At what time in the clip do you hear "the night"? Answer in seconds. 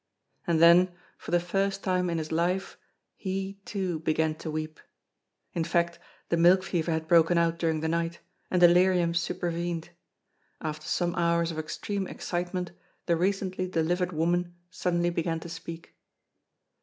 7.81-8.17